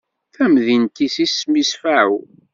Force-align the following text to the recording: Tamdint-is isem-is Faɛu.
Tamdint-is 0.35 1.15
isem-is 1.25 1.71
Faɛu. 1.81 2.19